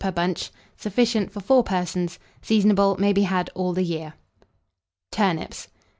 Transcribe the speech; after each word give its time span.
per 0.01 0.09
bunch. 0.11 0.49
Sufficient 0.77 1.31
for 1.31 1.41
4 1.41 1.63
persons. 1.63 2.17
Seasonable. 2.41 2.97
May 2.97 3.13
be 3.13 3.21
had 3.21 3.51
all 3.53 3.71
the 3.71 3.83
year. 3.83 4.15
TURNIPS. 5.11 5.67